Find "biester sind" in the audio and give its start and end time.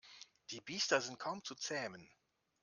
0.61-1.19